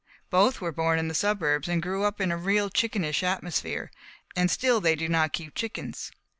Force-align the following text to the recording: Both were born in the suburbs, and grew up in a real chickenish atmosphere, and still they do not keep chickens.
Both 0.31 0.61
were 0.61 0.71
born 0.71 0.97
in 0.97 1.09
the 1.09 1.13
suburbs, 1.13 1.67
and 1.67 1.79
grew 1.79 2.05
up 2.05 2.19
in 2.19 2.31
a 2.31 2.35
real 2.35 2.71
chickenish 2.71 3.21
atmosphere, 3.21 3.91
and 4.35 4.49
still 4.49 4.81
they 4.81 4.95
do 4.95 5.07
not 5.07 5.31
keep 5.31 5.53
chickens. 5.53 6.09